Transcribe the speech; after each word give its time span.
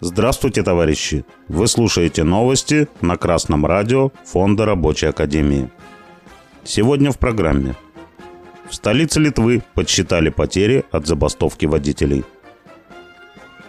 Здравствуйте, 0.00 0.62
товарищи! 0.62 1.24
Вы 1.48 1.66
слушаете 1.66 2.22
новости 2.22 2.86
на 3.00 3.16
Красном 3.16 3.64
радио 3.64 4.12
Фонда 4.26 4.66
Рабочей 4.66 5.06
Академии. 5.06 5.70
Сегодня 6.64 7.12
в 7.12 7.18
программе. 7.18 7.74
В 8.68 8.74
столице 8.74 9.20
Литвы 9.20 9.62
подсчитали 9.72 10.28
потери 10.28 10.84
от 10.90 11.06
забастовки 11.06 11.64
водителей. 11.64 12.24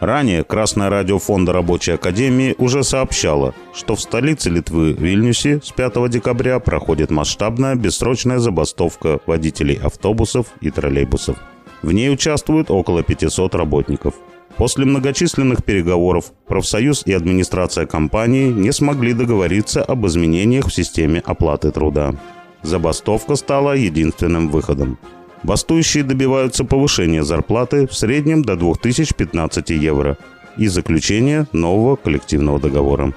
Ранее 0.02 0.44
Красное 0.44 0.90
радио 0.90 1.18
Фонда 1.18 1.54
Рабочей 1.54 1.94
Академии 1.94 2.56
уже 2.58 2.84
сообщало, 2.84 3.54
что 3.74 3.96
в 3.96 4.02
столице 4.02 4.50
Литвы 4.50 4.92
Вильнюсе 4.92 5.62
с 5.64 5.72
5 5.72 6.10
декабря 6.10 6.60
проходит 6.60 7.10
масштабная 7.10 7.76
бессрочная 7.76 8.40
забастовка 8.40 9.22
водителей 9.28 9.80
автобусов 9.82 10.48
и 10.60 10.72
троллейбусов. 10.72 11.38
В 11.82 11.94
ней 11.94 12.12
участвуют 12.12 12.70
около 12.70 13.02
500 13.02 13.56
работников– 13.56 14.16
После 14.58 14.86
многочисленных 14.86 15.64
переговоров 15.64 16.32
профсоюз 16.48 17.04
и 17.06 17.14
администрация 17.14 17.86
компании 17.86 18.52
не 18.52 18.72
смогли 18.74 19.14
договориться 19.14 19.84
об 19.84 20.08
изменениях 20.08 20.68
в 20.68 20.74
системе 20.74 21.22
оплаты 21.24 21.72
труда. 21.72 22.16
Забастовка 22.64 23.36
стала 23.36 23.76
единственным 23.76 24.50
выходом. 24.50 24.98
Бастующие 25.44 26.04
добиваются 26.04 26.66
повышения 26.66 27.24
зарплаты 27.24 27.86
в 27.86 27.94
среднем 27.94 28.42
до 28.42 28.56
2015 28.56 29.70
евро 29.70 30.18
и 30.58 30.68
заключения 30.68 31.48
нового 31.54 31.96
коллективного 31.96 32.60
договора. 32.60 33.14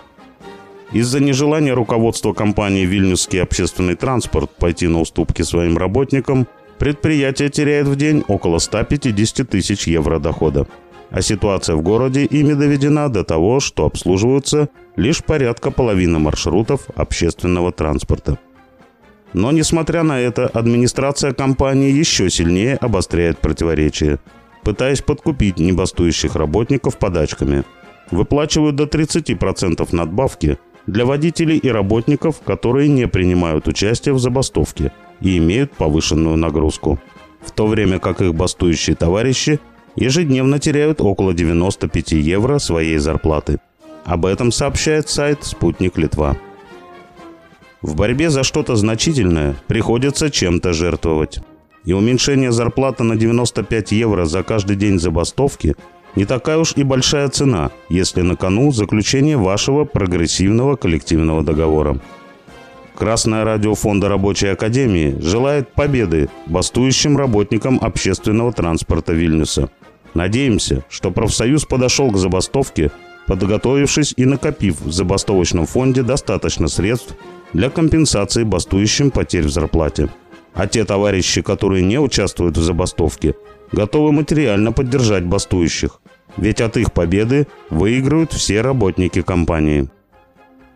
Из-за 0.93 1.21
нежелания 1.21 1.75
руководства 1.75 2.35
компании 2.35 2.85
«Вильнюсский 2.85 3.43
общественный 3.43 3.95
транспорт» 3.95 4.51
пойти 4.59 4.89
на 4.89 5.01
уступки 5.01 5.41
своим 5.41 5.79
работникам, 5.79 6.47
предприятие 6.79 7.49
теряет 7.49 7.87
в 7.87 7.97
день 7.97 8.25
около 8.29 8.59
150 8.59 9.49
тысяч 9.49 9.87
евро 9.87 10.19
дохода 10.19 10.67
а 11.11 11.23
ситуация 11.23 11.77
в 11.77 11.83
городе 11.83 12.25
ими 12.25 12.55
доведена 12.55 13.09
до 13.09 13.25
того, 13.25 13.61
что 13.61 13.87
обслуживаются 13.87 14.69
лишь 14.97 15.23
порядка 15.23 15.71
половины 15.71 16.19
маршрутов 16.19 16.89
общественного 16.95 17.73
транспорта. 17.73 18.39
Но, 19.33 19.53
несмотря 19.53 20.03
на 20.03 20.21
это, 20.21 20.47
администрация 20.47 21.33
компании 21.33 21.93
еще 21.93 22.31
сильнее 22.31 22.77
обостряет 22.77 23.39
противоречия, 23.39 24.19
пытаясь 24.65 25.03
подкупить 25.03 25.59
небастующих 25.59 26.35
работников 26.35 26.99
подачками. 26.99 27.65
Выплачивают 28.11 28.75
до 28.75 28.85
30% 28.85 29.87
надбавки 29.93 30.59
для 30.87 31.05
водителей 31.05 31.59
и 31.59 31.69
работников, 31.69 32.41
которые 32.41 32.89
не 32.89 33.07
принимают 33.07 33.69
участие 33.69 34.15
в 34.15 34.19
забастовке 34.19 34.93
и 35.21 35.39
имеют 35.39 35.73
повышенную 35.73 36.37
нагрузку. 36.37 36.99
В 37.41 37.53
то 37.53 37.69
время 37.69 38.01
как 38.01 38.21
их 38.21 38.35
бастующие 38.35 38.97
товарищи 38.97 39.61
ежедневно 40.01 40.59
теряют 40.59 41.01
около 41.01 41.35
95 41.35 42.13
евро 42.13 42.59
своей 42.59 42.97
зарплаты. 42.99 43.59
Об 44.05 44.27
этом 44.27 44.51
сообщает 44.51 45.09
сайт 45.09 45.45
«Спутник 45.45 45.99
Литва». 45.99 46.37
В 47.83 47.95
борьбе 47.95 48.31
за 48.31 48.43
что-то 48.43 48.77
значительное 48.77 49.55
приходится 49.67 50.31
чем-то 50.31 50.73
жертвовать. 50.73 51.41
И 51.85 51.93
уменьшение 51.93 52.53
зарплаты 52.53 53.05
на 53.05 53.17
95 53.17 53.93
евро 53.93 54.25
за 54.25 54.43
каждый 54.43 54.77
день 54.77 54.99
забастовки 54.99 55.77
не 56.17 56.25
такая 56.25 56.59
уж 56.59 56.73
и 56.77 56.83
большая 56.83 57.29
цена, 57.29 57.71
если 57.89 58.23
на 58.23 58.37
кону 58.37 58.73
заключение 58.73 59.37
вашего 59.37 59.85
прогрессивного 59.85 60.77
коллективного 60.77 61.43
договора. 61.43 61.99
Красное 62.97 63.45
радио 63.45 63.75
Фонда 63.75 64.09
Рабочей 64.09 64.49
Академии 64.49 65.17
желает 65.21 65.73
победы 65.73 66.29
бастующим 66.47 67.17
работникам 67.17 67.79
общественного 67.81 68.53
транспорта 68.53 69.13
Вильнюса– 69.13 69.71
Надеемся, 70.15 70.85
что 70.89 71.11
профсоюз 71.11 71.65
подошел 71.65 72.11
к 72.11 72.17
забастовке, 72.17 72.91
подготовившись 73.27 74.15
и 74.17 74.25
накопив 74.25 74.81
в 74.81 74.91
забастовочном 74.91 75.67
фонде 75.67 76.03
достаточно 76.03 76.69
средств 76.69 77.15
для 77.53 77.71
компенсации 77.71 78.43
бастующим 78.43 79.11
потерь 79.11 79.45
в 79.45 79.51
зарплате. 79.51 80.09
А 80.53 80.67
те 80.67 80.85
товарищи, 80.85 81.43
которые 81.43 81.85
не 81.85 81.99
участвуют 81.99 82.57
в 82.57 82.63
забастовке, 82.63 83.35
готовы 83.71 84.11
материально 84.11 84.73
поддержать 84.73 85.25
бастующих, 85.25 86.01
ведь 86.37 86.61
от 86.61 86.77
их 86.77 86.93
победы 86.93 87.47
выиграют 87.71 88.33
все 88.33 88.63
работники 88.63 89.23
компании. 89.23 89.89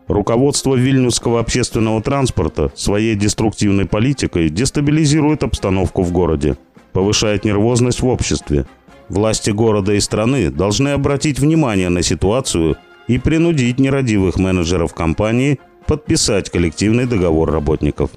Руководство 0.06 0.76
Вильнюсского 0.76 1.40
общественного 1.40 2.02
транспорта 2.02 2.70
своей 2.76 3.16
деструктивной 3.16 3.86
политикой 3.86 4.48
дестабилизирует 4.48 5.42
обстановку 5.42 6.02
в 6.02 6.12
городе, 6.12 6.56
повышает 6.92 7.44
нервозность 7.44 8.00
в 8.00 8.06
обществе– 8.06 8.66
Власти 9.08 9.50
города 9.50 9.92
и 9.92 10.00
страны 10.00 10.50
должны 10.50 10.90
обратить 10.90 11.38
внимание 11.38 11.88
на 11.88 12.02
ситуацию 12.02 12.76
и 13.06 13.18
принудить 13.18 13.78
нерадивых 13.78 14.36
менеджеров 14.36 14.94
компании 14.94 15.60
подписать 15.86 16.50
коллективный 16.50 17.06
договор 17.06 17.50
работников. 17.50 18.10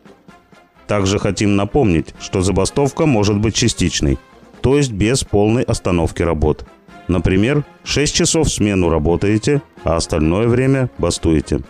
Также 0.87 1.19
хотим 1.19 1.57
напомнить, 1.57 2.15
что 2.19 2.41
забастовка 2.41 3.05
может 3.05 3.37
быть 3.37 3.55
частичной, 3.55 4.17
то 4.61 4.77
есть 4.77 4.91
без 4.91 5.23
полной 5.25 5.63
остановки 5.63 6.21
работ. 6.21 6.65
Например, 7.09 7.65
6 7.83 8.15
часов 8.15 8.47
в 8.47 8.53
смену 8.53 8.89
работаете, 8.89 9.61
а 9.83 9.97
остальное 9.97 10.47
время 10.47 10.89
бастуете. 10.97 11.61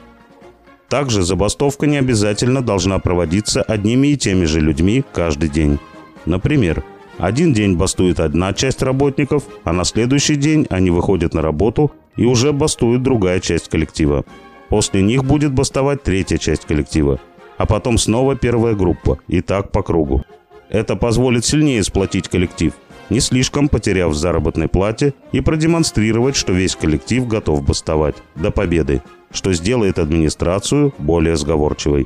Также 0.89 1.23
забастовка 1.23 1.85
не 1.85 1.97
обязательно 1.97 2.61
должна 2.61 2.99
проводиться 2.99 3.61
одними 3.61 4.09
и 4.09 4.17
теми 4.17 4.45
же 4.45 4.61
людьми 4.61 5.03
каждый 5.13 5.49
день. 5.49 5.79
Например, 6.25 6.84
один 7.17 7.51
день 7.51 7.75
бастует 7.75 8.19
одна 8.19 8.53
часть 8.53 8.83
работников, 8.83 9.44
а 9.63 9.73
на 9.73 9.83
следующий 9.85 10.35
день 10.35 10.67
они 10.69 10.91
выходят 10.91 11.33
на 11.33 11.41
работу 11.41 11.91
и 12.16 12.25
уже 12.25 12.53
бастует 12.53 13.01
другая 13.01 13.39
часть 13.39 13.69
коллектива. 13.69 14.23
После 14.69 15.01
них 15.01 15.23
будет 15.23 15.51
бастовать 15.51 16.03
третья 16.03 16.38
часть 16.38 16.66
коллектива, 16.66 17.19
а 17.57 17.66
потом 17.66 17.97
снова 17.97 18.35
первая 18.35 18.75
группа, 18.75 19.17
и 19.28 19.41
так 19.41 19.72
по 19.72 19.81
кругу. 19.81 20.23
Это 20.69 20.95
позволит 20.95 21.45
сильнее 21.45 21.83
сплотить 21.83 22.28
коллектив, 22.28 22.73
не 23.09 23.19
слишком 23.19 23.69
потеряв 23.69 24.13
заработной 24.13 24.67
плате 24.67 25.13
и 25.31 25.41
продемонстрировать, 25.41 26.35
что 26.35 26.53
весь 26.53 26.75
коллектив 26.75 27.28
готов 27.28 27.63
бастовать 27.63 28.16
до 28.35 28.51
победы, 28.51 29.01
что 29.31 29.53
сделает 29.53 29.97
администрацию 29.97 30.94
более 30.99 31.35
сговорчивой. 31.38 32.05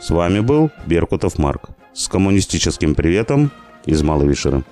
С 0.00 0.10
вами 0.10 0.40
был 0.40 0.70
Беркутов 0.86 1.38
Марк 1.38 1.70
с 1.94 2.08
коммунистическим 2.08 2.94
приветом 2.94 3.50
из 3.86 4.02
Малой 4.02 4.28
Вишеры. 4.28 4.64